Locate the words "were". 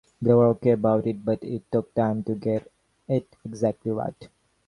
0.33-0.47